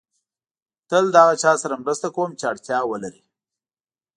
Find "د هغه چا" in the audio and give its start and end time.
1.11-1.51